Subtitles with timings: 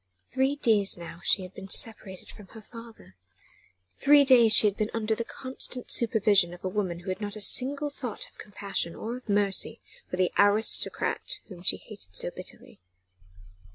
[0.23, 3.15] Three days now she had been separated from her father
[3.95, 7.35] three days she had been under the constant supervision of a woman who had not
[7.35, 9.79] a single thought of compassion or of mercy
[10.09, 12.79] for the "aristocrat" whom she hated so bitterly.